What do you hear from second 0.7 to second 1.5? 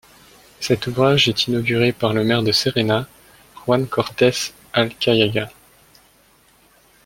ouvrage est